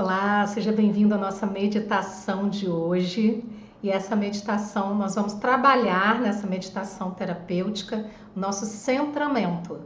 Olá, 0.00 0.46
seja 0.46 0.70
bem-vindo 0.70 1.12
à 1.12 1.18
nossa 1.18 1.44
meditação 1.44 2.48
de 2.48 2.68
hoje. 2.68 3.42
E 3.82 3.90
essa 3.90 4.14
meditação, 4.14 4.94
nós 4.94 5.16
vamos 5.16 5.32
trabalhar 5.32 6.20
nessa 6.20 6.46
meditação 6.46 7.10
terapêutica 7.10 8.06
o 8.36 8.38
nosso 8.38 8.64
centramento. 8.64 9.80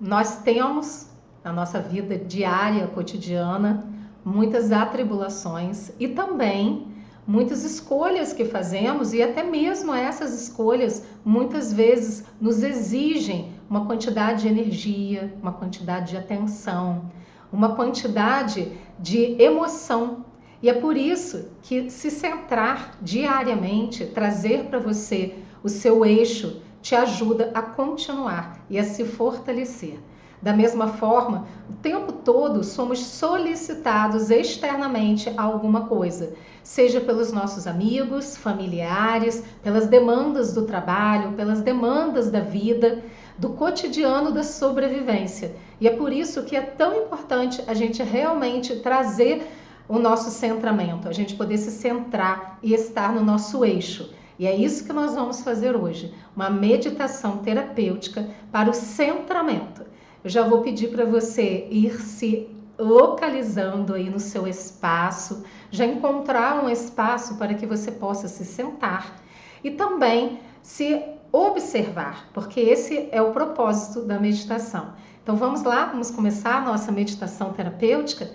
Nós 0.00 0.40
temos 0.42 1.08
na 1.42 1.52
nossa 1.52 1.80
vida 1.80 2.16
diária, 2.16 2.86
cotidiana, 2.86 3.84
muitas 4.24 4.70
atribulações 4.70 5.90
e 5.98 6.06
também 6.06 6.86
muitas 7.26 7.64
escolhas 7.64 8.32
que 8.32 8.44
fazemos 8.44 9.12
e 9.12 9.20
até 9.20 9.42
mesmo 9.42 9.92
essas 9.92 10.32
escolhas 10.42 11.04
muitas 11.24 11.72
vezes 11.72 12.24
nos 12.40 12.62
exigem 12.62 13.52
uma 13.68 13.84
quantidade 13.84 14.42
de 14.42 14.48
energia, 14.48 15.34
uma 15.42 15.52
quantidade 15.52 16.10
de 16.10 16.16
atenção, 16.16 17.10
uma 17.52 17.74
quantidade 17.74 18.72
de 18.98 19.40
emoção. 19.40 20.24
E 20.62 20.68
é 20.68 20.74
por 20.74 20.96
isso 20.96 21.50
que 21.62 21.90
se 21.90 22.10
centrar 22.10 22.96
diariamente, 23.00 24.06
trazer 24.06 24.64
para 24.64 24.78
você 24.78 25.34
o 25.62 25.68
seu 25.68 26.04
eixo, 26.04 26.62
te 26.80 26.94
ajuda 26.94 27.50
a 27.54 27.62
continuar 27.62 28.64
e 28.70 28.78
a 28.78 28.84
se 28.84 29.04
fortalecer. 29.04 29.98
Da 30.40 30.52
mesma 30.52 30.88
forma, 30.88 31.46
o 31.68 31.72
tempo 31.72 32.12
todo 32.12 32.62
somos 32.62 33.00
solicitados 33.00 34.30
externamente 34.30 35.32
a 35.36 35.42
alguma 35.42 35.86
coisa, 35.86 36.34
seja 36.62 37.00
pelos 37.00 37.32
nossos 37.32 37.66
amigos, 37.66 38.36
familiares, 38.36 39.42
pelas 39.62 39.86
demandas 39.86 40.52
do 40.52 40.62
trabalho, 40.62 41.32
pelas 41.32 41.62
demandas 41.62 42.30
da 42.30 42.40
vida, 42.40 43.02
do 43.38 43.50
cotidiano 43.50 44.32
da 44.32 44.42
sobrevivência. 44.42 45.54
E 45.80 45.86
é 45.86 45.90
por 45.90 46.12
isso 46.12 46.42
que 46.44 46.56
é 46.56 46.62
tão 46.62 47.02
importante 47.02 47.62
a 47.66 47.74
gente 47.74 48.02
realmente 48.02 48.76
trazer 48.76 49.46
o 49.88 49.98
nosso 49.98 50.30
centramento, 50.30 51.08
a 51.08 51.12
gente 51.12 51.34
poder 51.36 51.58
se 51.58 51.70
centrar 51.70 52.58
e 52.62 52.74
estar 52.74 53.12
no 53.12 53.22
nosso 53.22 53.64
eixo. 53.64 54.10
E 54.38 54.46
é 54.46 54.54
isso 54.54 54.84
que 54.84 54.92
nós 54.92 55.14
vamos 55.14 55.40
fazer 55.40 55.76
hoje, 55.76 56.12
uma 56.34 56.50
meditação 56.50 57.38
terapêutica 57.38 58.28
para 58.52 58.68
o 58.68 58.74
centramento. 58.74 59.84
Eu 60.22 60.28
já 60.28 60.46
vou 60.46 60.60
pedir 60.60 60.88
para 60.88 61.04
você 61.04 61.66
ir 61.70 62.00
se 62.00 62.48
localizando 62.78 63.94
aí 63.94 64.10
no 64.10 64.20
seu 64.20 64.46
espaço, 64.46 65.44
já 65.70 65.86
encontrar 65.86 66.62
um 66.62 66.68
espaço 66.68 67.36
para 67.36 67.54
que 67.54 67.64
você 67.64 67.90
possa 67.90 68.28
se 68.28 68.44
sentar 68.44 69.22
e 69.64 69.70
também 69.70 70.40
se 70.62 71.15
observar, 71.32 72.28
porque 72.32 72.60
esse 72.60 73.08
é 73.12 73.20
o 73.20 73.32
propósito 73.32 74.02
da 74.02 74.18
meditação. 74.18 74.92
Então 75.22 75.36
vamos 75.36 75.62
lá, 75.62 75.86
vamos 75.86 76.10
começar 76.10 76.56
a 76.56 76.60
nossa 76.60 76.92
meditação 76.92 77.52
terapêutica. 77.52 78.30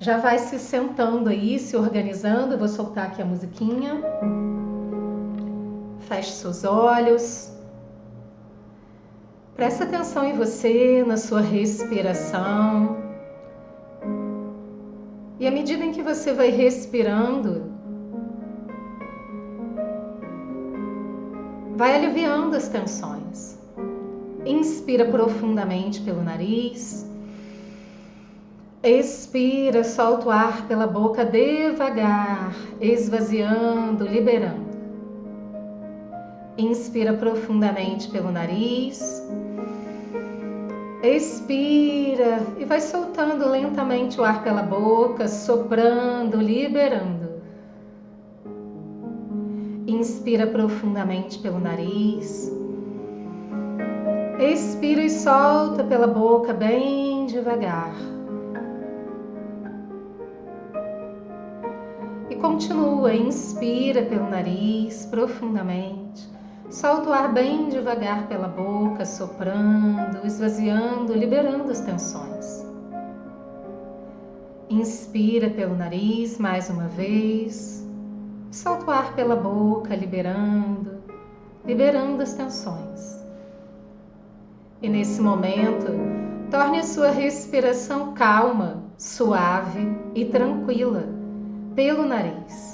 Já 0.00 0.18
vai 0.18 0.38
se 0.38 0.58
sentando 0.58 1.28
aí, 1.28 1.58
se 1.58 1.76
organizando. 1.76 2.54
Eu 2.54 2.58
vou 2.58 2.68
soltar 2.68 3.06
aqui 3.06 3.22
a 3.22 3.24
musiquinha. 3.24 4.02
Feche 6.08 6.32
seus 6.32 6.64
olhos. 6.64 7.52
Preste 9.54 9.82
atenção 9.82 10.24
em 10.24 10.32
você, 10.32 11.04
na 11.06 11.16
sua 11.16 11.40
respiração. 11.40 12.96
E 15.38 15.46
à 15.46 15.50
medida 15.50 15.84
em 15.84 15.92
que 15.92 16.02
você 16.02 16.32
vai 16.32 16.50
respirando, 16.50 17.71
vai 21.82 21.96
aliviando 21.96 22.54
as 22.54 22.68
tensões. 22.68 23.58
Inspira 24.46 25.04
profundamente 25.04 26.00
pelo 26.00 26.22
nariz. 26.22 27.04
Expira, 28.84 29.82
solta 29.82 30.28
o 30.28 30.30
ar 30.30 30.68
pela 30.68 30.86
boca 30.86 31.24
devagar, 31.24 32.54
esvaziando, 32.80 34.06
liberando. 34.06 34.70
Inspira 36.56 37.14
profundamente 37.14 38.08
pelo 38.10 38.30
nariz. 38.30 39.20
Expira 41.02 42.46
e 42.60 42.64
vai 42.64 42.80
soltando 42.80 43.48
lentamente 43.48 44.20
o 44.20 44.24
ar 44.24 44.44
pela 44.44 44.62
boca, 44.62 45.26
soprando, 45.26 46.40
liberando. 46.40 47.21
Inspira 49.86 50.46
profundamente 50.46 51.40
pelo 51.40 51.58
nariz. 51.58 52.52
Expira 54.38 55.02
e 55.02 55.10
solta 55.10 55.82
pela 55.82 56.06
boca 56.06 56.52
bem 56.52 57.26
devagar. 57.26 57.92
E 62.30 62.36
continua, 62.36 63.12
inspira 63.12 64.02
pelo 64.02 64.30
nariz 64.30 65.04
profundamente. 65.06 66.30
Solta 66.70 67.10
o 67.10 67.12
ar 67.12 67.32
bem 67.32 67.68
devagar 67.68 68.28
pela 68.28 68.46
boca, 68.46 69.04
soprando, 69.04 70.24
esvaziando, 70.24 71.12
liberando 71.12 71.72
as 71.72 71.80
tensões. 71.80 72.64
Inspira 74.70 75.50
pelo 75.50 75.76
nariz 75.76 76.38
mais 76.38 76.70
uma 76.70 76.86
vez. 76.86 77.81
Solta 78.52 78.86
o 78.86 78.90
ar 78.90 79.14
pela 79.16 79.34
boca, 79.34 79.96
liberando, 79.96 81.02
liberando 81.64 82.22
as 82.22 82.34
tensões. 82.34 83.20
E 84.80 84.88
nesse 84.88 85.20
momento, 85.20 85.92
torne 86.50 86.78
a 86.78 86.84
sua 86.84 87.10
respiração 87.10 88.14
calma, 88.14 88.84
suave 88.96 89.98
e 90.14 90.26
tranquila 90.26 91.08
pelo 91.74 92.06
nariz. 92.06 92.72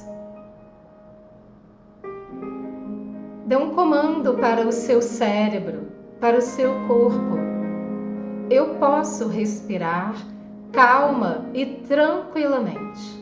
dê 3.49 3.56
um 3.56 3.71
comando 3.71 4.34
para 4.34 4.69
o 4.69 4.71
seu 4.71 5.00
cérebro, 5.00 5.88
para 6.21 6.37
o 6.37 6.43
seu 6.43 6.71
corpo. 6.87 7.38
Eu 8.50 8.75
posso 8.75 9.27
respirar 9.27 10.15
calma 10.71 11.47
e 11.55 11.65
tranquilamente. 11.65 13.19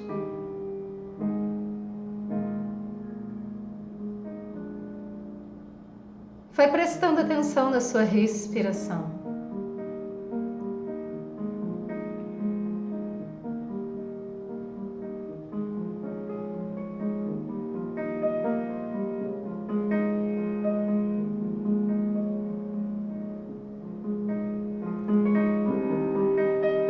Vai 6.57 6.71
prestando 6.71 7.21
atenção 7.21 7.71
na 7.71 7.83
sua 7.83 8.01
respiração. 8.01 9.05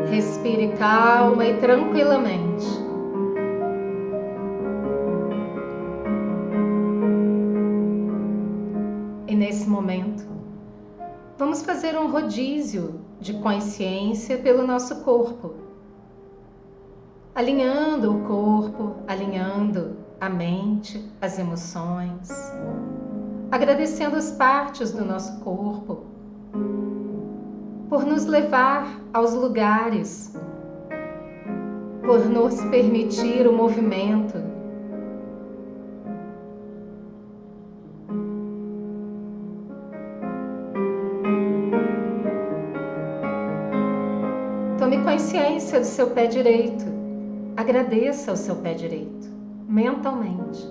Respire 0.08 0.68
calma 0.78 1.44
e 1.44 1.58
tranquilamente. 1.58 2.45
Nesse 9.36 9.68
momento, 9.68 10.26
vamos 11.38 11.62
fazer 11.62 11.96
um 11.96 12.10
rodízio 12.10 13.00
de 13.20 13.34
consciência 13.34 14.38
pelo 14.38 14.66
nosso 14.66 15.02
corpo, 15.04 15.54
alinhando 17.34 18.16
o 18.16 18.20
corpo, 18.24 18.96
alinhando 19.06 19.96
a 20.18 20.30
mente, 20.30 21.04
as 21.20 21.38
emoções, 21.38 22.30
agradecendo 23.50 24.16
as 24.16 24.32
partes 24.32 24.90
do 24.92 25.04
nosso 25.04 25.38
corpo 25.40 26.04
por 27.88 28.04
nos 28.04 28.24
levar 28.24 29.00
aos 29.12 29.34
lugares, 29.34 30.34
por 32.04 32.20
nos 32.26 32.60
permitir 32.64 33.46
o 33.46 33.52
movimento. 33.52 34.35
Consciência 45.16 45.80
do 45.80 45.86
seu 45.86 46.10
pé 46.10 46.26
direito. 46.26 46.84
Agradeça 47.56 48.32
ao 48.32 48.36
seu 48.36 48.56
pé 48.56 48.74
direito, 48.74 49.26
mentalmente. 49.66 50.62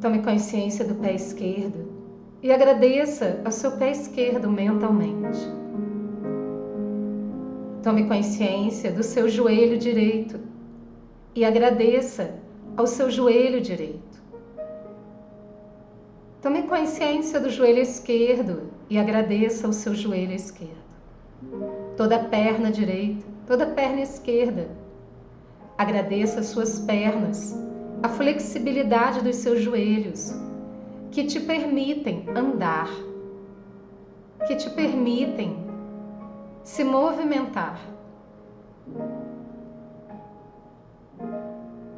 Tome 0.00 0.22
consciência 0.22 0.82
do 0.82 0.94
pé 0.94 1.14
esquerdo 1.14 1.92
e 2.42 2.50
agradeça 2.50 3.42
ao 3.44 3.52
seu 3.52 3.72
pé 3.72 3.90
esquerdo 3.90 4.50
mentalmente. 4.50 5.38
Tome 7.82 8.08
consciência 8.08 8.90
do 8.90 9.02
seu 9.02 9.28
joelho 9.28 9.76
direito 9.76 10.40
e 11.34 11.44
agradeça 11.44 12.34
ao 12.78 12.86
seu 12.86 13.10
joelho 13.10 13.60
direito. 13.60 14.22
Tome 16.40 16.62
consciência 16.62 17.38
do 17.38 17.50
joelho 17.50 17.82
esquerdo 17.82 18.70
e 18.88 18.96
agradeça 18.98 19.66
ao 19.66 19.72
seu 19.74 19.94
joelho 19.94 20.32
esquerdo. 20.32 20.85
Toda 21.96 22.16
a 22.16 22.24
perna 22.24 22.70
direita, 22.70 23.26
toda 23.46 23.64
a 23.64 23.70
perna 23.70 24.02
esquerda. 24.02 24.68
Agradeça 25.78 26.40
as 26.40 26.46
suas 26.46 26.78
pernas, 26.80 27.54
a 28.02 28.08
flexibilidade 28.08 29.22
dos 29.22 29.36
seus 29.36 29.60
joelhos, 29.60 30.32
que 31.10 31.24
te 31.24 31.40
permitem 31.40 32.26
andar, 32.34 32.88
que 34.46 34.56
te 34.56 34.70
permitem 34.70 35.56
se 36.62 36.84
movimentar. 36.84 37.80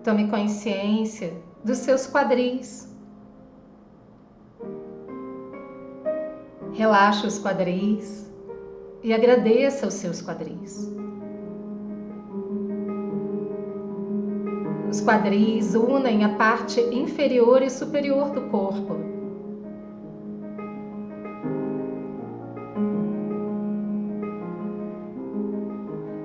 Tome 0.05 0.29
consciência 0.29 1.35
dos 1.65 1.79
seus 1.79 2.07
quadris. 2.07 2.89
Relaxe 6.73 7.27
os 7.27 7.39
quadris 7.39 8.28
e 9.09 9.15
agradeça 9.15 9.87
os 9.87 9.95
seus 9.95 10.21
quadris. 10.21 10.87
Os 14.91 15.01
quadris 15.01 15.75
unem 15.75 16.25
a 16.25 16.35
parte 16.37 16.79
inferior 16.95 17.63
e 17.63 17.71
superior 17.71 18.29
do 18.33 18.43
corpo. 18.51 18.97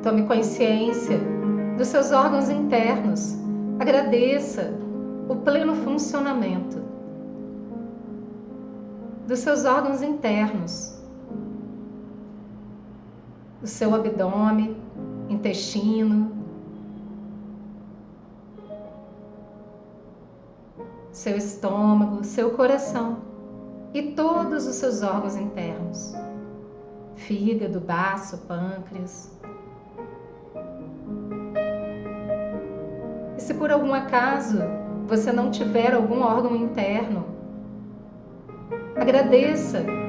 Tome 0.04 0.24
consciência 0.24 1.22
dos 1.78 1.88
seus 1.88 2.12
órgãos 2.12 2.50
internos. 2.50 3.38
Agradeça 3.80 4.74
o 5.30 5.38
pleno 5.38 5.74
funcionamento 5.74 6.84
dos 9.26 9.40
seus 9.40 9.64
órgãos 9.64 10.02
internos, 10.02 10.93
o 13.64 13.68
seu 13.68 13.96
abdômen, 13.96 14.76
intestino, 15.30 16.30
seu 21.14 21.38
estômago, 21.38 22.26
seu 22.26 22.52
coração 22.52 23.20
e 23.94 24.12
todos 24.12 24.68
os 24.68 24.76
seus 24.76 25.02
órgãos 25.02 25.38
internos, 25.38 26.14
fígado, 27.16 27.80
baço, 27.80 28.38
pâncreas. 28.40 29.32
E 33.38 33.42
se 33.42 33.54
por 33.54 33.72
algum 33.72 33.94
acaso 33.94 34.58
você 35.08 35.32
não 35.32 35.50
tiver 35.50 35.94
algum 35.94 36.22
órgão 36.22 36.54
interno, 36.54 37.24
agradeça 38.98 40.03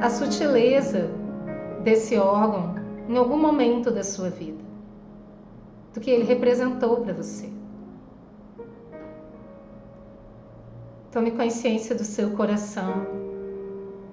a 0.00 0.10
sutileza 0.10 1.10
desse 1.82 2.18
órgão 2.18 2.74
em 3.08 3.16
algum 3.16 3.38
momento 3.38 3.90
da 3.90 4.02
sua 4.02 4.28
vida, 4.28 4.62
do 5.94 6.00
que 6.00 6.10
ele 6.10 6.24
representou 6.24 6.98
para 6.98 7.14
você. 7.14 7.48
Tome 11.10 11.30
consciência 11.30 11.94
do 11.94 12.04
seu 12.04 12.32
coração 12.32 13.06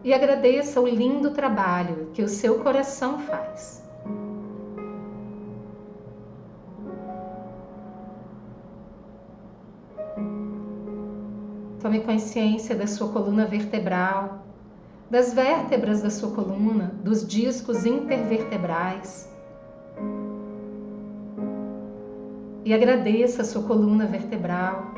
e 0.03 0.13
agradeça 0.13 0.79
o 0.79 0.87
lindo 0.87 1.31
trabalho 1.31 2.09
que 2.13 2.21
o 2.21 2.29
seu 2.29 2.59
coração 2.59 3.19
faz. 3.19 3.83
Tome 11.81 11.99
consciência 11.99 12.73
da 12.73 12.87
sua 12.87 13.09
coluna 13.09 13.45
vertebral, 13.45 14.43
das 15.09 15.33
vértebras 15.33 16.01
da 16.01 16.09
sua 16.09 16.31
coluna, 16.31 16.91
dos 17.03 17.25
discos 17.27 17.85
intervertebrais. 17.85 19.29
E 22.65 22.73
agradeça 22.73 23.41
a 23.41 23.45
sua 23.45 23.63
coluna 23.63 24.07
vertebral, 24.07 24.93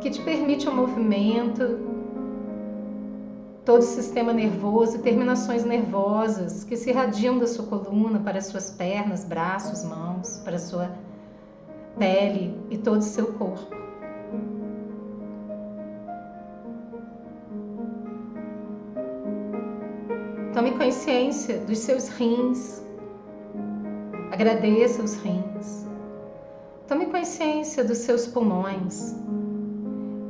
que 0.00 0.10
te 0.10 0.20
permite 0.22 0.68
o 0.68 0.74
movimento, 0.74 1.78
todo 3.64 3.80
o 3.80 3.82
sistema 3.82 4.32
nervoso 4.32 4.96
e 4.96 5.00
terminações 5.00 5.64
nervosas 5.64 6.64
que 6.64 6.76
se 6.76 6.90
irradiam 6.90 7.38
da 7.38 7.46
sua 7.46 7.66
coluna 7.66 8.20
para 8.20 8.38
as 8.38 8.46
suas 8.46 8.70
pernas, 8.70 9.24
braços, 9.24 9.84
mãos, 9.84 10.38
para 10.44 10.56
a 10.56 10.58
sua 10.58 10.90
pele 11.98 12.54
e 12.70 12.76
todo 12.76 12.98
o 12.98 13.02
seu 13.02 13.32
corpo. 13.34 13.83
Tome 20.54 20.70
consciência 20.78 21.58
dos 21.58 21.78
seus 21.78 22.08
rins. 22.10 22.80
Agradeça 24.30 25.02
os 25.02 25.16
rins. 25.16 25.84
Tome 26.86 27.06
consciência 27.06 27.82
dos 27.82 27.98
seus 27.98 28.28
pulmões 28.28 29.16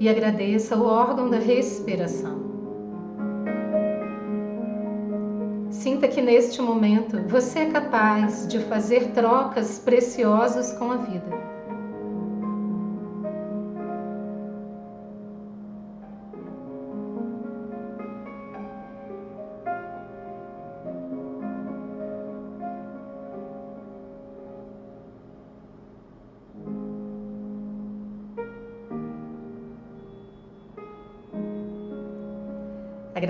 e 0.00 0.08
agradeça 0.08 0.78
o 0.78 0.86
órgão 0.86 1.28
da 1.28 1.36
respiração. 1.36 2.42
Sinta 5.68 6.08
que 6.08 6.22
neste 6.22 6.62
momento 6.62 7.20
você 7.28 7.58
é 7.58 7.70
capaz 7.70 8.48
de 8.48 8.60
fazer 8.60 9.12
trocas 9.12 9.78
preciosas 9.78 10.72
com 10.72 10.90
a 10.90 10.96
vida. 10.96 11.43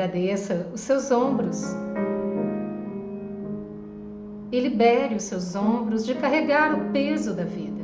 Agradeça 0.04 0.66
os 0.70 0.82
seus 0.82 1.10
ombros 1.10 1.62
e 4.52 4.60
libere 4.60 5.14
os 5.14 5.22
seus 5.22 5.56
ombros 5.56 6.04
de 6.04 6.14
carregar 6.14 6.74
o 6.74 6.92
peso 6.92 7.32
da 7.32 7.44
vida. 7.44 7.82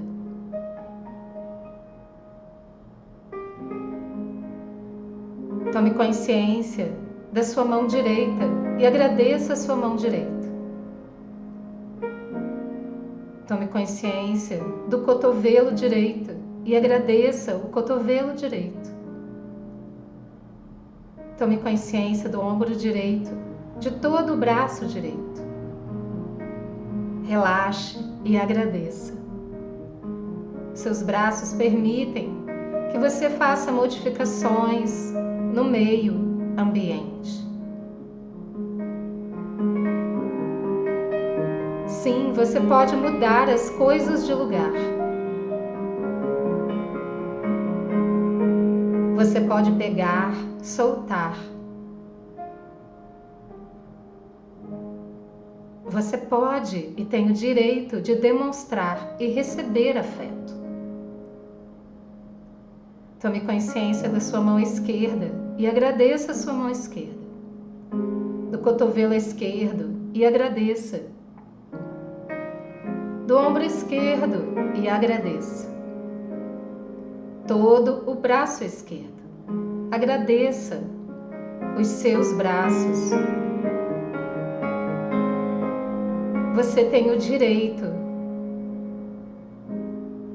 Tome 5.72 5.94
consciência 5.94 6.92
da 7.32 7.42
sua 7.42 7.64
mão 7.64 7.86
direita 7.86 8.44
e 8.78 8.86
agradeça 8.86 9.54
a 9.54 9.56
sua 9.56 9.76
mão 9.76 9.96
direita. 9.96 10.46
Tome 13.48 13.66
consciência 13.68 14.60
do 14.88 15.00
cotovelo 15.00 15.72
direito 15.72 16.36
e 16.66 16.76
agradeça 16.76 17.56
o 17.56 17.70
cotovelo 17.70 18.34
direito. 18.34 18.99
Tome 21.40 21.56
consciência 21.56 22.28
do 22.28 22.38
ombro 22.38 22.76
direito, 22.76 23.30
de 23.78 23.90
todo 23.92 24.34
o 24.34 24.36
braço 24.36 24.84
direito. 24.84 25.42
Relaxe 27.24 27.98
e 28.26 28.36
agradeça. 28.36 29.14
Seus 30.74 31.00
braços 31.00 31.54
permitem 31.54 32.30
que 32.92 32.98
você 32.98 33.30
faça 33.30 33.72
modificações 33.72 35.14
no 35.54 35.64
meio 35.64 36.12
ambiente. 36.58 37.42
Sim, 41.86 42.34
você 42.34 42.60
pode 42.60 42.94
mudar 42.94 43.48
as 43.48 43.70
coisas 43.70 44.26
de 44.26 44.34
lugar. 44.34 44.99
Você 49.20 49.38
pode 49.38 49.70
pegar 49.72 50.32
soltar. 50.62 51.36
Você 55.84 56.16
pode 56.16 56.94
e 56.96 57.04
tem 57.04 57.28
o 57.30 57.34
direito 57.34 58.00
de 58.00 58.14
demonstrar 58.14 59.16
e 59.20 59.26
receber 59.26 59.98
afeto. 59.98 60.54
Tome 63.20 63.42
consciência 63.42 64.08
da 64.08 64.20
sua 64.20 64.40
mão 64.40 64.58
esquerda 64.58 65.30
e 65.58 65.66
agradeça 65.66 66.32
a 66.32 66.34
sua 66.34 66.54
mão 66.54 66.70
esquerda. 66.70 67.20
Do 68.50 68.58
cotovelo 68.60 69.12
esquerdo 69.12 70.00
e 70.14 70.24
agradeça. 70.24 71.02
Do 73.26 73.36
ombro 73.36 73.62
esquerdo 73.62 74.46
e 74.82 74.88
agradeça. 74.88 75.79
Todo 77.50 78.08
o 78.08 78.14
braço 78.14 78.62
esquerdo 78.62 79.24
agradeça 79.90 80.80
os 81.76 81.88
seus 81.88 82.32
braços. 82.34 83.10
Você 86.54 86.84
tem 86.84 87.10
o 87.10 87.18
direito 87.18 87.86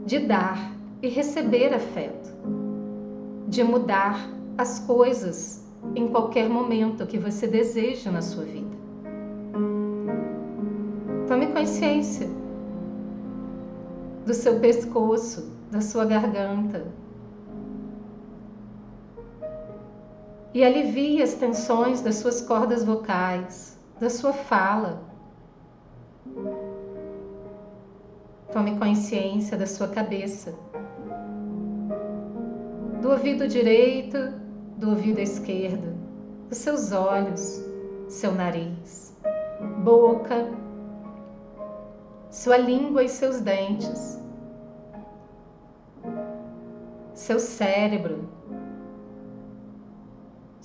de 0.05 0.19
dar 0.19 0.73
e 1.01 1.07
receber 1.07 1.73
afeto, 1.73 2.33
de 3.47 3.63
mudar 3.63 4.29
as 4.57 4.79
coisas 4.79 5.65
em 5.95 6.09
qualquer 6.09 6.49
momento 6.49 7.07
que 7.07 7.17
você 7.17 7.47
deseje 7.47 8.11
na 8.11 8.21
sua 8.21 8.43
vida. 8.43 8.75
Tome 11.29 11.47
consciência 11.47 12.27
do 14.25 14.33
seu 14.33 14.59
pescoço, 14.59 15.49
da 15.71 15.79
sua 15.79 16.03
garganta. 16.03 17.04
E 20.55 20.63
alivie 20.63 21.21
as 21.21 21.33
tensões 21.33 21.99
das 21.99 22.15
suas 22.15 22.39
cordas 22.39 22.81
vocais, 22.81 23.77
da 23.99 24.09
sua 24.09 24.31
fala. 24.31 25.01
Tome 28.53 28.79
consciência 28.79 29.57
da 29.57 29.67
sua 29.67 29.89
cabeça, 29.89 30.57
do 33.01 33.09
ouvido 33.09 33.49
direito, 33.49 34.17
do 34.77 34.91
ouvido 34.91 35.19
esquerdo, 35.19 35.93
dos 36.47 36.59
seus 36.59 36.93
olhos, 36.93 37.61
seu 38.07 38.31
nariz, 38.31 39.13
boca, 39.83 40.49
sua 42.31 42.55
língua 42.55 43.03
e 43.03 43.09
seus 43.09 43.41
dentes, 43.41 44.17
seu 47.13 47.41
cérebro, 47.41 48.34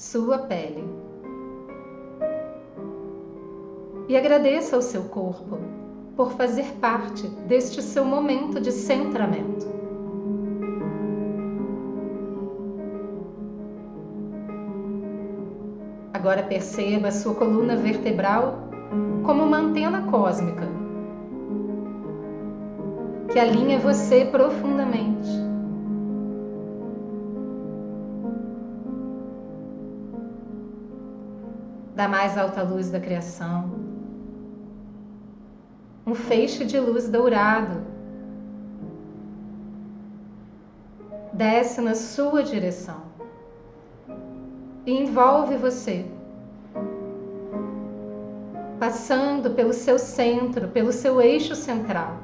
sua 0.00 0.38
pele. 0.38 0.82
E 4.08 4.16
agradeça 4.16 4.74
ao 4.74 4.80
seu 4.80 5.02
corpo 5.04 5.58
por 6.16 6.32
fazer 6.32 6.72
parte 6.80 7.28
deste 7.46 7.82
seu 7.82 8.02
momento 8.02 8.58
de 8.58 8.72
centramento. 8.72 9.68
Agora 16.14 16.42
perceba 16.44 17.08
a 17.08 17.12
sua 17.12 17.34
coluna 17.34 17.76
vertebral 17.76 18.70
como 19.22 19.44
uma 19.44 19.58
antena 19.58 20.10
cósmica 20.10 20.66
que 23.30 23.38
alinha 23.38 23.78
você 23.78 24.24
profundamente. 24.24 25.49
Da 32.00 32.08
mais 32.08 32.38
alta 32.38 32.62
luz 32.62 32.88
da 32.88 32.98
criação, 32.98 33.72
um 36.06 36.14
feixe 36.14 36.64
de 36.64 36.80
luz 36.80 37.10
dourado. 37.10 37.82
Desce 41.30 41.82
na 41.82 41.94
sua 41.94 42.42
direção. 42.42 43.02
E 44.86 44.98
envolve 44.98 45.58
você, 45.58 46.06
passando 48.78 49.50
pelo 49.50 49.74
seu 49.74 49.98
centro, 49.98 50.68
pelo 50.68 50.92
seu 50.92 51.20
eixo 51.20 51.54
central, 51.54 52.16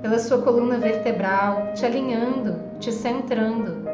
pela 0.00 0.20
sua 0.20 0.40
coluna 0.42 0.78
vertebral, 0.78 1.72
te 1.74 1.84
alinhando, 1.84 2.54
te 2.78 2.92
centrando, 2.92 3.84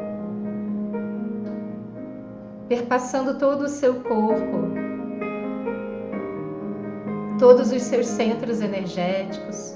perpassando 2.69 3.39
todo 3.39 3.63
o 3.63 3.69
seu 3.69 3.95
corpo, 4.01 4.82
todos 7.43 7.73
os 7.73 7.81
seus 7.81 8.05
centros 8.05 8.61
energéticos, 8.61 9.75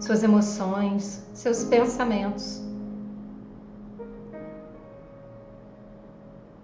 suas 0.00 0.24
emoções, 0.24 1.24
seus 1.32 1.62
pensamentos. 1.62 2.60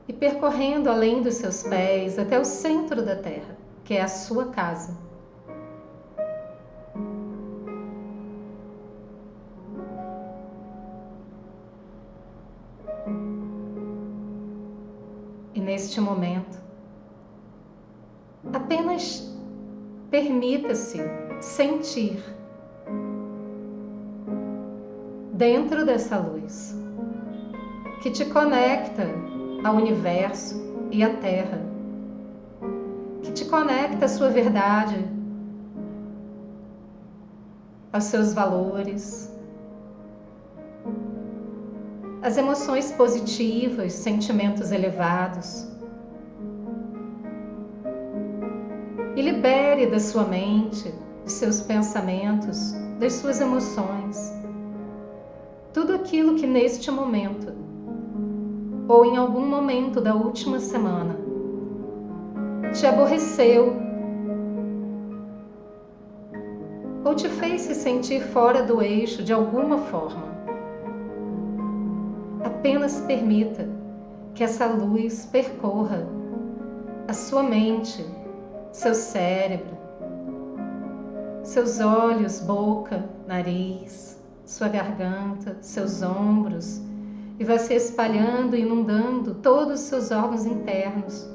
E 0.09 0.13
percorrendo 0.13 0.91
além 0.91 1.23
dos 1.23 1.35
seus 1.35 1.63
pés 1.63 2.19
até 2.19 2.41
o 2.41 2.45
centro 2.45 3.05
da 3.05 3.15
Terra, 3.15 3.57
que 3.85 3.95
é 3.95 4.03
a 4.03 4.09
sua 4.09 4.47
casa. 4.47 4.99
E 15.55 15.61
neste 15.61 16.01
momento, 16.01 16.59
apenas 18.53 19.36
Permita-se 20.11 21.01
sentir 21.41 22.23
dentro 25.33 25.85
dessa 25.85 26.17
luz 26.19 26.75
que 28.03 28.11
te 28.11 28.25
conecta 28.27 29.05
ao 29.65 29.75
universo 29.75 30.55
e 30.93 31.03
à 31.03 31.13
Terra, 31.17 31.61
que 33.23 33.33
te 33.33 33.45
conecta 33.47 34.05
à 34.05 34.09
sua 34.09 34.31
verdade, 34.31 35.05
aos 37.93 38.05
seus 38.05 38.33
valores, 38.33 39.29
às 42.23 42.37
emoções 42.37 42.93
positivas, 42.93 43.93
sentimentos 43.93 44.71
elevados 44.71 45.76
e 49.17 49.23
libere 49.23 49.87
da 49.87 49.99
sua 49.99 50.25
mente, 50.25 50.95
dos 51.25 51.33
seus 51.33 51.63
pensamentos, 51.63 52.75
das 53.01 53.15
suas 53.15 53.41
emoções, 53.41 54.33
tudo 55.73 55.95
aquilo 55.95 56.37
que 56.37 56.47
neste 56.47 56.91
momento 56.91 57.53
ou 58.89 59.05
em 59.05 59.17
algum 59.17 59.47
momento 59.47 60.01
da 60.01 60.15
última 60.15 60.61
semana 60.61 61.17
te 62.73 62.87
aborreceu 62.87 63.75
ou 67.05 67.15
te 67.15 67.29
fez 67.29 67.63
se 67.63 67.75
sentir 67.75 68.21
fora 68.21 68.63
do 68.63 68.83
eixo 68.83 69.23
de 69.23 69.33
alguma 69.33 69.79
forma. 69.79 70.27
Apenas 72.45 73.01
permita 73.03 73.69
que 74.35 74.45
essa 74.45 74.67
luz 74.67 75.25
percorra 75.27 76.07
a 77.09 77.13
sua 77.13 77.43
mente, 77.43 78.05
seu 78.77 78.95
cérebro, 78.95 79.75
seus 81.43 81.81
olhos, 81.81 82.41
boca, 82.41 83.09
nariz, 83.27 84.21
sua 84.45 84.69
garganta, 84.69 85.57
seus 85.63 86.03
ombros, 86.03 86.83
e 87.39 87.45
vai 87.45 87.59
se 87.59 87.73
espalhando, 87.73 88.55
inundando 88.55 89.35
todos 89.37 89.81
os 89.81 89.87
seus 89.87 90.11
órgãos 90.11 90.45
internos, 90.45 91.27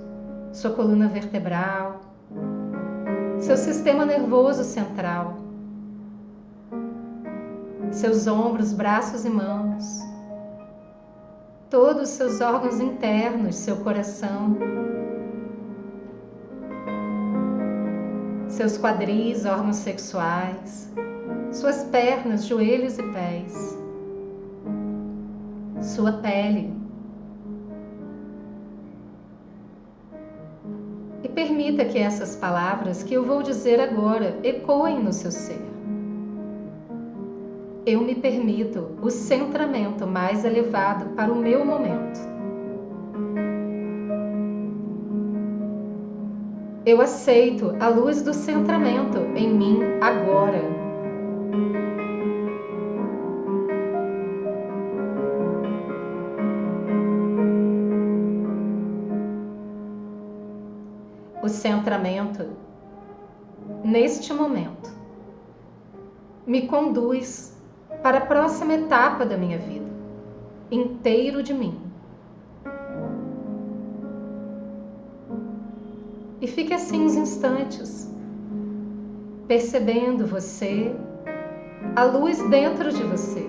sua 0.53 0.69
coluna 0.69 1.07
vertebral, 1.07 2.01
seu 3.39 3.57
sistema 3.57 4.05
nervoso 4.05 4.63
central, 4.63 5.37
seus 7.89 8.27
ombros, 8.27 8.71
braços 8.71 9.25
e 9.25 9.29
mãos, 9.31 9.99
todos 11.71 12.03
os 12.03 12.09
seus 12.09 12.39
órgãos 12.39 12.79
internos, 12.79 13.55
seu 13.55 13.77
coração, 13.77 14.55
seus 18.51 18.77
quadris, 18.77 19.45
órgãos 19.45 19.77
sexuais, 19.77 20.91
suas 21.53 21.83
pernas, 21.85 22.45
joelhos 22.45 22.99
e 22.99 23.03
pés, 23.03 23.77
sua 25.81 26.11
pele. 26.13 26.73
E 31.23 31.29
permita 31.29 31.85
que 31.85 31.97
essas 31.97 32.35
palavras 32.35 33.03
que 33.03 33.13
eu 33.13 33.23
vou 33.23 33.41
dizer 33.41 33.79
agora 33.79 34.37
ecoem 34.43 35.01
no 35.01 35.13
seu 35.13 35.31
ser. 35.31 35.61
Eu 37.85 38.01
me 38.01 38.15
permito 38.15 38.91
o 39.01 39.09
centramento 39.09 40.05
mais 40.05 40.43
elevado 40.43 41.15
para 41.15 41.31
o 41.31 41.35
meu 41.35 41.65
momento. 41.65 42.19
Eu 46.83 46.99
aceito 46.99 47.75
a 47.79 47.89
luz 47.89 48.23
do 48.23 48.33
centramento 48.33 49.19
em 49.35 49.53
mim 49.53 49.79
agora. 50.01 50.63
O 61.43 61.47
centramento, 61.47 62.47
neste 63.83 64.33
momento, 64.33 64.89
me 66.47 66.67
conduz 66.67 67.55
para 68.01 68.17
a 68.17 68.25
próxima 68.25 68.73
etapa 68.73 69.23
da 69.23 69.37
minha 69.37 69.59
vida, 69.59 69.85
inteiro 70.71 71.43
de 71.43 71.53
mim. 71.53 71.90
E 76.41 76.47
fique 76.47 76.73
assim 76.73 77.05
uns 77.05 77.15
instantes, 77.15 78.11
percebendo 79.47 80.25
você, 80.25 80.91
a 81.95 82.03
luz 82.03 82.41
dentro 82.49 82.91
de 82.91 83.03
você, 83.03 83.45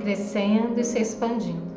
crescendo 0.00 0.80
e 0.80 0.84
se 0.84 0.98
expandindo. 0.98 1.72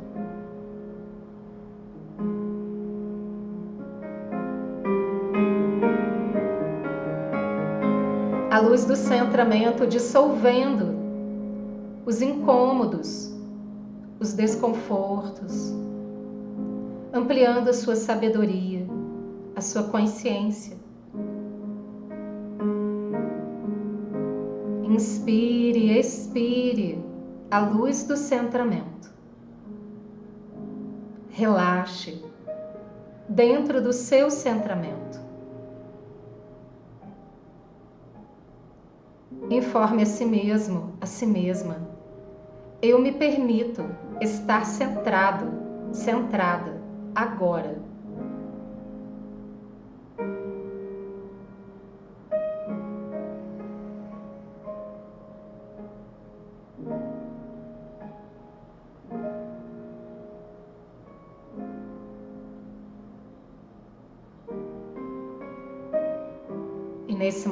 a 8.56 8.60
luz 8.62 8.86
do 8.86 8.96
centramento 8.96 9.86
dissolvendo 9.86 10.96
os 12.06 12.22
incômodos, 12.22 13.30
os 14.18 14.32
desconfortos, 14.32 15.74
ampliando 17.12 17.68
a 17.68 17.74
sua 17.74 17.98
sabedoria 17.98 18.75
a 19.56 19.62
sua 19.62 19.84
consciência. 19.84 20.78
Inspire, 24.84 25.98
expire 25.98 27.04
a 27.50 27.60
luz 27.60 28.04
do 28.04 28.18
centramento. 28.18 29.14
Relaxe 31.30 32.24
dentro 33.28 33.82
do 33.82 33.94
seu 33.94 34.30
centramento. 34.30 35.24
Informe 39.50 40.04
a 40.04 40.06
si 40.06 40.26
mesmo, 40.26 40.94
a 41.00 41.06
si 41.06 41.26
mesma. 41.26 41.78
Eu 42.82 43.00
me 43.00 43.12
permito 43.12 43.84
estar 44.22 44.66
centrado, 44.66 45.52
centrada, 45.94 46.82
agora. 47.14 47.85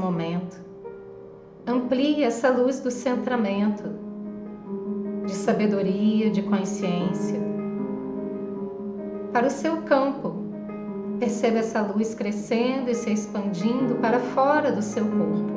Momento, 0.04 0.62
amplie 1.66 2.24
essa 2.24 2.50
luz 2.50 2.82
do 2.82 2.92
centramento, 2.92 3.84
de 5.26 5.34
sabedoria, 5.34 6.30
de 6.30 6.42
consciência, 6.42 7.40
para 9.32 9.48
o 9.48 9.50
seu 9.50 9.82
campo. 9.84 10.44
Perceba 11.20 11.60
essa 11.60 11.82
luz 11.82 12.14
crescendo 12.14 12.90
e 12.90 12.96
se 12.96 13.14
expandindo 13.14 13.96
para 13.96 14.20
fora 14.20 14.74
do 14.74 14.82
seu 14.82 15.06
corpo. 15.06 15.54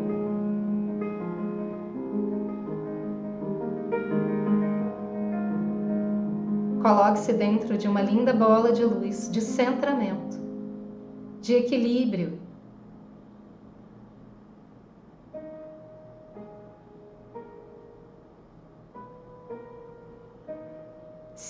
Coloque-se 6.83 7.33
dentro 7.33 7.77
de 7.77 7.89
uma 7.89 8.01
linda 8.01 8.33
bola 8.33 8.71
de 8.71 8.85
luz 8.85 9.29
de 9.29 9.41
centramento, 9.41 10.39
de 11.41 11.55
equilíbrio 11.55 12.46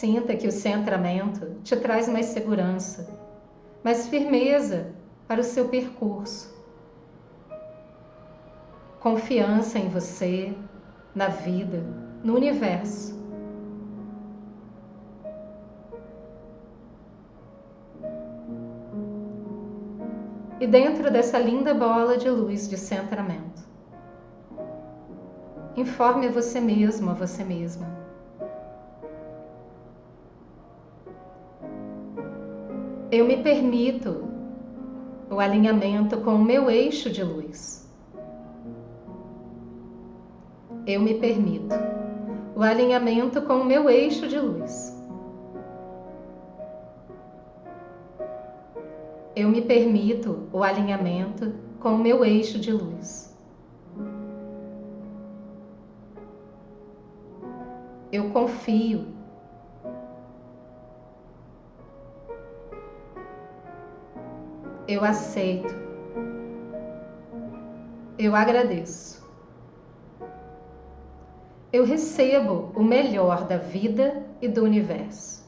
Sinta 0.06 0.36
que 0.36 0.46
o 0.46 0.52
centramento 0.52 1.56
te 1.64 1.75
traz 1.75 2.08
mais 2.08 2.26
segurança, 2.26 3.12
mais 3.82 4.06
firmeza 4.06 4.94
para 5.26 5.40
o 5.40 5.42
seu 5.42 5.68
percurso. 5.68 6.48
Confiança 9.00 9.80
em 9.80 9.88
você, 9.88 10.54
na 11.12 11.26
vida, 11.26 11.82
no 12.22 12.36
universo. 12.36 13.20
E 20.60 20.68
dentro 20.68 21.10
dessa 21.10 21.36
linda 21.36 21.75
bola 21.75 22.16
de 22.16 22.30
luz 22.30 22.68
de 22.68 22.76
centramento, 22.76 23.60
informe 25.76 26.28
a 26.28 26.30
você 26.30 26.60
mesmo, 26.60 27.10
a 27.10 27.14
você 27.14 27.42
mesma 27.42 28.05
eu 33.10 33.25
me 33.25 33.36
permito 33.36 34.28
o 35.30 35.38
alinhamento 35.38 36.21
com 36.21 36.34
o 36.34 36.45
meu 36.45 36.71
eixo 36.71 37.10
de 37.10 37.23
luz. 37.23 37.88
Eu 40.86 41.00
me 41.00 41.14
permito 41.14 41.75
o 42.54 42.62
alinhamento 42.62 43.42
com 43.42 43.54
o 43.54 43.64
meu 43.64 43.88
eixo 43.88 44.28
de 44.28 44.38
luz. 44.38 44.95
Eu 49.34 49.49
me 49.49 49.62
permito 49.62 50.49
o 50.52 50.62
alinhamento 50.62 51.52
com 51.80 51.90
o 51.90 51.99
meu 51.99 52.25
eixo 52.25 52.58
de 52.58 52.73
luz. 52.73 53.36
Eu 58.10 58.30
confio 58.30 59.04
eu 64.88 65.04
aceito, 65.04 65.75
eu 68.18 68.34
agradeço. 68.34 69.26
Eu 71.72 71.84
recebo 71.84 72.72
o 72.75 72.82
melhor 72.82 73.46
da 73.46 73.58
vida 73.58 74.25
e 74.40 74.49
do 74.49 74.62
universo. 74.64 75.46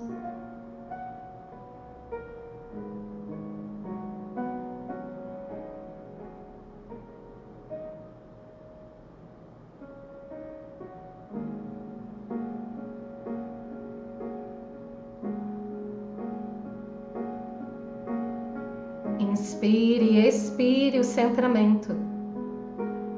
Centramento, 21.38 21.94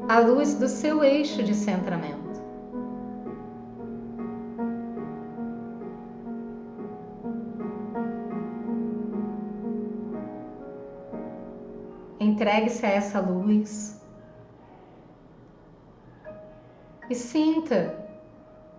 a 0.06 0.18
luz 0.18 0.54
do 0.56 0.68
seu 0.68 1.02
eixo 1.02 1.42
de 1.42 1.54
centramento. 1.54 2.38
Entregue-se 12.20 12.85
a 12.85 12.90
essa 12.90 13.20
luz 13.20 13.98
e 17.09 17.14
sinta 17.14 18.06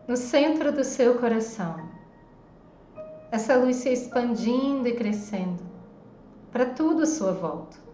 no 0.07 0.15
centro 0.15 0.71
do 0.71 0.83
seu 0.83 1.17
coração 1.17 1.89
essa 3.31 3.55
luz 3.55 3.77
se 3.77 3.89
expandindo 3.89 4.87
e 4.87 4.95
crescendo 4.95 5.63
para 6.51 6.67
tudo 6.67 7.01
à 7.01 7.05
sua 7.07 7.31
volta. 7.31 7.90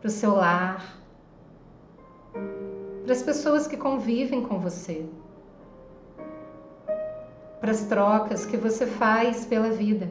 Para 0.00 0.08
o 0.08 0.10
seu 0.10 0.34
lar, 0.34 0.96
para 3.04 3.12
as 3.12 3.22
pessoas 3.22 3.66
que 3.66 3.76
convivem 3.76 4.42
com 4.42 4.58
você, 4.58 5.04
para 7.60 7.70
as 7.70 7.82
trocas 7.82 8.46
que 8.46 8.56
você 8.56 8.86
faz 8.86 9.44
pela 9.44 9.70
vida, 9.70 10.08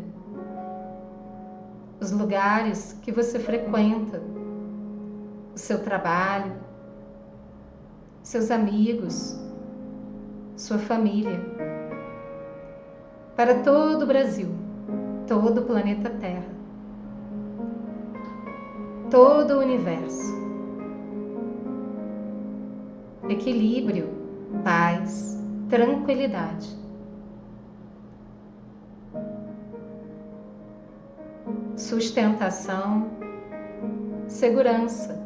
os 2.00 2.12
lugares 2.12 2.94
que 3.02 3.12
você 3.12 3.40
frequenta, 3.40 4.22
o 5.56 5.58
seu 5.58 5.82
trabalho, 5.84 6.54
seus 8.22 8.52
amigos, 8.52 9.36
sua 10.56 10.78
família, 10.78 11.40
para 13.36 13.64
todo 13.64 14.04
o 14.04 14.08
Brasil 14.08 14.70
todo 15.30 15.62
o 15.62 15.64
planeta 15.64 16.10
Terra, 16.10 16.59
todo 19.10 19.56
o 19.56 19.60
universo. 19.60 20.38
Equilíbrio, 23.28 24.10
paz, 24.64 25.38
tranquilidade. 25.68 26.78
Sustentação, 31.76 33.10
segurança, 34.28 35.20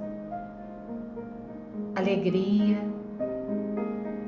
alegria 1.95 2.77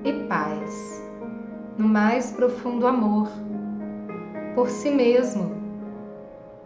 e 0.03 0.13
paz, 0.27 1.01
no 1.77 1.87
mais 1.87 2.31
profundo 2.31 2.85
amor 2.85 3.29
por 4.53 4.69
si 4.69 4.89
mesmo 4.89 5.55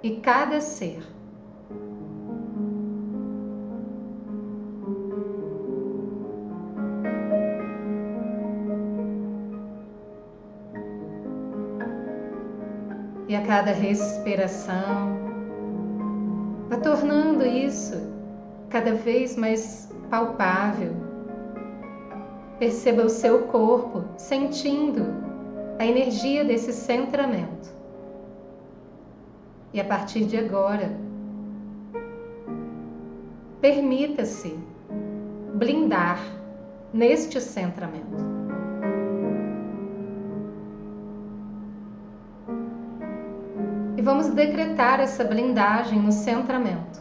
e 0.02 0.18
cada 0.18 0.62
ser. 0.62 1.19
Cada 13.50 13.72
respiração, 13.72 15.18
vá 16.70 16.78
tornando 16.78 17.44
isso 17.44 17.96
cada 18.70 18.94
vez 18.94 19.36
mais 19.36 19.92
palpável. 20.08 20.94
Perceba 22.60 23.02
o 23.02 23.10
seu 23.10 23.48
corpo 23.48 24.04
sentindo 24.20 25.04
a 25.80 25.86
energia 25.88 26.46
desse 26.46 26.72
centramento. 26.72 27.74
E 29.74 29.82
a 29.82 29.84
partir 29.84 30.26
de 30.26 30.38
agora, 30.38 30.96
permita-se 33.60 34.60
blindar 35.56 36.20
neste 36.94 37.42
centramento. 37.42 38.39
Vamos 44.10 44.30
decretar 44.30 45.00
essa 45.00 45.24
blindagem 45.24 46.00
no 46.00 46.12
centramento. 46.12 47.00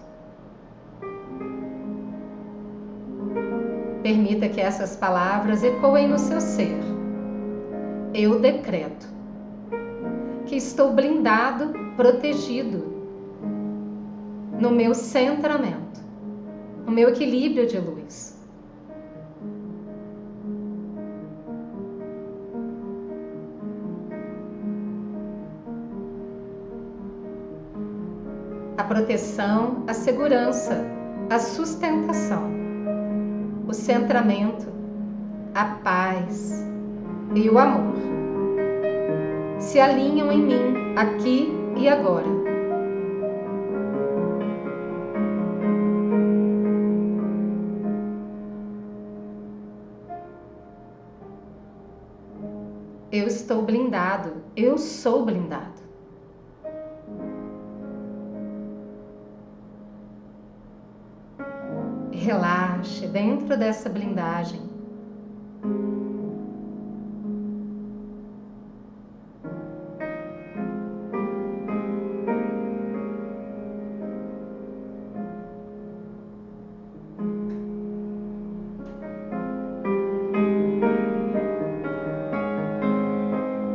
Permita 4.03 4.47
que 4.51 4.61
essas 4.61 4.95
palavras 4.95 5.65
ecoem 5.65 6.07
no 6.07 6.19
seu 6.19 6.39
ser. 6.39 6.79
Eu 8.13 8.39
decreto 8.39 9.09
que 10.45 10.57
estou 10.57 10.93
blindado, 10.93 11.73
protegido 11.97 12.85
no 14.61 14.71
meu 14.71 14.95
centramento, 14.95 16.03
no 16.85 16.93
meu 16.93 17.09
equilíbrio 17.09 17.67
de 17.67 17.79
luz. 17.79 18.38
A 28.79 28.85
proteção, 28.85 29.85
a 29.87 29.93
segurança, 29.93 30.83
a 31.29 31.39
sustentação 31.39 32.59
o 33.69 33.75
centramento, 33.75 34.67
a 35.55 35.65
paz 35.67 36.67
e 37.35 37.51
o 37.51 37.59
amor 37.59 37.95
se 39.59 39.79
alinham 39.79 40.33
em 40.33 40.41
mim 40.41 40.95
aqui 40.97 41.53
e 41.77 41.87
agora. 41.87 42.27
Eu 53.13 53.27
estou 53.27 53.63
blindado, 53.63 54.33
eu 54.57 54.79
sou 54.79 55.27
blindado. 55.27 55.68
Dentro 63.49 63.57
dessa 63.57 63.89
blindagem. 63.89 64.61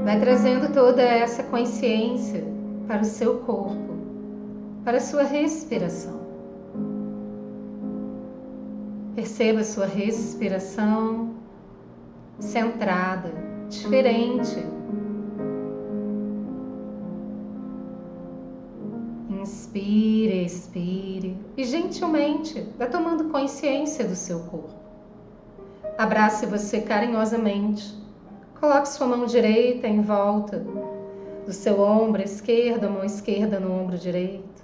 Vai 0.04 0.20
trazendo 0.20 0.72
toda 0.72 1.02
essa 1.02 1.42
consciência 1.44 2.44
para 2.88 3.02
o 3.02 3.06
seu 3.06 3.40
corpo, 3.40 3.98
para 4.84 4.98
a 4.98 5.02
sua 5.02 5.24
respiração. 5.24 6.23
Perceba 9.36 9.64
sua 9.64 9.88
respiração 9.88 11.32
centrada, 12.38 13.34
diferente. 13.68 14.64
Inspire, 19.32 20.46
expire 20.46 21.36
e 21.58 21.64
gentilmente 21.64 22.64
vá 22.78 22.86
tomando 22.86 23.32
consciência 23.32 24.08
do 24.08 24.16
seu 24.16 24.42
corpo. 24.42 24.70
Abrace 25.98 26.46
você 26.46 26.82
carinhosamente. 26.82 27.92
Coloque 28.60 28.88
sua 28.88 29.08
mão 29.08 29.26
direita 29.26 29.88
em 29.88 30.02
volta 30.02 30.64
do 31.44 31.52
seu 31.52 31.82
ombro 31.82 32.22
esquerdo, 32.22 32.84
a 32.86 32.90
mão 32.92 33.04
esquerda 33.04 33.60
no 33.60 33.82
ombro 33.82 33.98
direito. 33.98 34.62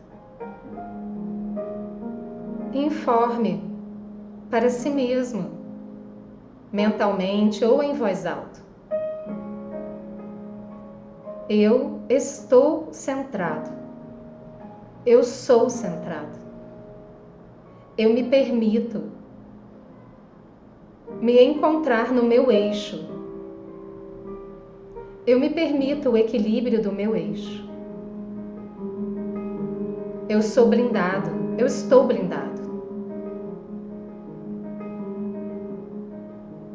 Informe 2.72 3.69
para 4.50 4.70
si 4.70 4.90
mesmo, 4.90 5.52
mentalmente 6.72 7.64
ou 7.64 7.84
em 7.84 7.94
voz 7.94 8.26
alta. 8.26 8.60
Eu 11.48 12.02
estou 12.10 12.90
centrado. 12.92 13.72
Eu 15.06 15.24
sou 15.24 15.70
centrado. 15.70 16.38
Eu 17.98 18.14
me 18.14 18.24
permito 18.24 19.04
me 21.22 21.44
encontrar 21.44 22.12
no 22.12 22.24
meu 22.24 22.52
eixo. 22.52 23.04
Eu 25.26 25.40
me 25.40 25.50
permito 25.50 26.12
o 26.12 26.18
equilíbrio 26.18 26.82
do 26.82 26.92
meu 26.92 27.16
eixo. 27.16 27.68
Eu 30.28 30.42
sou 30.42 30.68
blindado. 30.68 31.30
Eu 31.58 31.66
estou 31.66 32.06
blindado. 32.06 32.49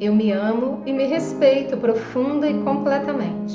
Eu 0.04 0.14
me 0.14 0.30
amo 0.32 0.82
e 0.84 0.92
me 0.92 1.06
respeito 1.06 1.78
profunda 1.78 2.46
e 2.46 2.62
completamente. 2.62 3.54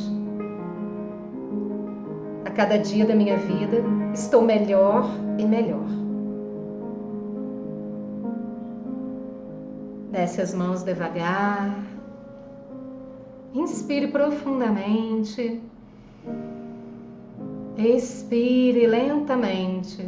A 2.43 2.49
cada 2.49 2.79
dia 2.79 3.05
da 3.05 3.13
minha 3.13 3.37
vida 3.37 3.83
estou 4.15 4.41
melhor 4.41 5.07
e 5.37 5.45
melhor. 5.45 5.85
Desce 10.09 10.41
as 10.41 10.51
mãos 10.55 10.81
devagar. 10.81 11.85
Inspire 13.53 14.07
profundamente. 14.07 15.61
Expire 17.77 18.87
lentamente 18.87 20.03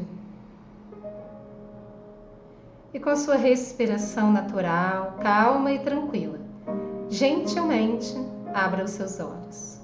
e 2.94 3.00
com 3.00 3.16
sua 3.16 3.36
respiração 3.36 4.32
natural, 4.32 5.18
calma 5.22 5.72
e 5.72 5.80
tranquila, 5.80 6.40
gentilmente 7.10 8.14
abra 8.54 8.84
os 8.84 8.92
seus 8.92 9.20
olhos. 9.20 9.80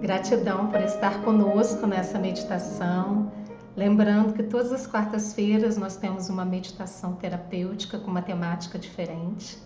Gratidão 0.00 0.68
por 0.68 0.80
estar 0.80 1.22
conosco 1.22 1.86
nessa 1.86 2.18
meditação. 2.18 3.32
Lembrando 3.76 4.32
que 4.32 4.42
todas 4.42 4.72
as 4.72 4.86
quartas-feiras 4.86 5.76
nós 5.76 5.96
temos 5.96 6.28
uma 6.28 6.44
meditação 6.44 7.14
terapêutica 7.14 7.98
com 7.98 8.10
uma 8.10 8.22
temática 8.22 8.78
diferente 8.78 9.58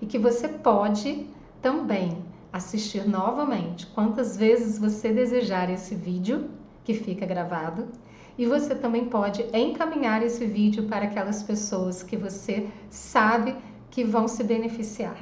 e 0.00 0.06
que 0.06 0.18
você 0.18 0.48
pode 0.48 1.28
também 1.62 2.24
assistir 2.52 3.06
novamente 3.06 3.86
quantas 3.86 4.36
vezes 4.36 4.78
você 4.78 5.12
desejar 5.12 5.70
esse 5.70 5.94
vídeo 5.94 6.50
que 6.84 6.94
fica 6.94 7.26
gravado 7.26 7.88
e 8.36 8.46
você 8.46 8.74
também 8.74 9.06
pode 9.06 9.44
encaminhar 9.52 10.22
esse 10.22 10.44
vídeo 10.46 10.84
para 10.84 11.04
aquelas 11.04 11.42
pessoas 11.42 12.02
que 12.02 12.16
você 12.16 12.68
sabe 12.90 13.54
que 13.90 14.04
vão 14.04 14.26
se 14.26 14.42
beneficiar. 14.42 15.16